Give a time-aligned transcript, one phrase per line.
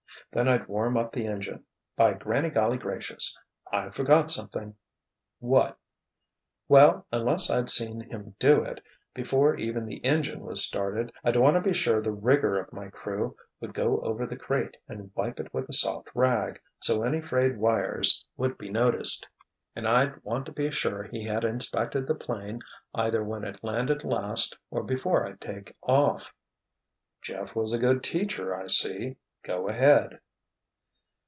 [0.33, 3.37] Then I'd warm up the engine—by granny golly gracious!
[3.69, 4.75] I forgot something——"
[5.39, 5.77] "What?"
[6.69, 8.79] "Well, unless I'd seen him do it,
[9.13, 12.87] before even the engine was started, I'd want to be sure the 'rigger' of my
[12.87, 17.19] crew would go over the crate and wipe it with a soft rag, so any
[17.19, 22.61] frayed wires would be noticed—and I'd want to be sure he had inspected the 'plane
[22.95, 26.31] either when it landed last or before I'd take off."
[27.21, 29.17] "Jeff was a good teacher, I see.
[29.43, 30.19] Go ahead."